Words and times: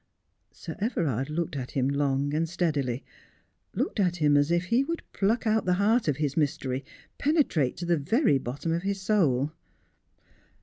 Sir 0.51 0.75
Everard 0.79 1.29
looked 1.29 1.55
at 1.55 1.69
him 1.69 1.87
long 1.87 2.33
and 2.33 2.49
steadily, 2.49 3.03
looked 3.75 3.99
at 3.99 4.15
him 4.15 4.35
as 4.35 4.49
if 4.49 4.65
he 4.65 4.83
would 4.83 5.03
pluck 5.13 5.45
out 5.45 5.65
the 5.65 5.75
heart 5.75 6.07
of 6.07 6.17
his 6.17 6.35
mystery, 6.35 6.83
penetrate 7.19 7.77
to 7.77 7.85
the 7.85 7.97
very 7.97 8.39
bottom 8.39 8.71
of 8.71 8.81
his 8.81 8.99
soul. 8.99 9.51